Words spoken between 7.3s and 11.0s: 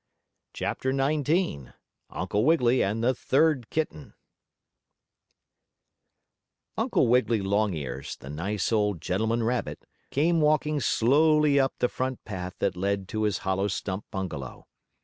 Longears, the nice old gentleman rabbit, came walking